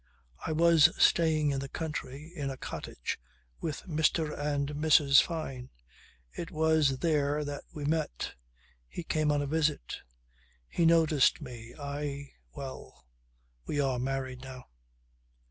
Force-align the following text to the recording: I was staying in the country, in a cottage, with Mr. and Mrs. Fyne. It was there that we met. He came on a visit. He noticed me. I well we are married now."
I 0.47 0.51
was 0.51 0.89
staying 0.97 1.51
in 1.51 1.59
the 1.59 1.69
country, 1.69 2.31
in 2.35 2.49
a 2.49 2.57
cottage, 2.57 3.19
with 3.59 3.83
Mr. 3.83 4.35
and 4.35 4.69
Mrs. 4.69 5.21
Fyne. 5.21 5.69
It 6.33 6.49
was 6.49 6.97
there 6.97 7.45
that 7.45 7.65
we 7.71 7.85
met. 7.85 8.33
He 8.87 9.03
came 9.03 9.31
on 9.31 9.43
a 9.43 9.45
visit. 9.45 9.97
He 10.67 10.87
noticed 10.87 11.39
me. 11.39 11.75
I 11.79 12.31
well 12.55 13.05
we 13.67 13.79
are 13.79 13.99
married 13.99 14.41
now." 14.41 14.63